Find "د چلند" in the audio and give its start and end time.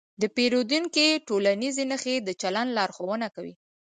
2.27-2.69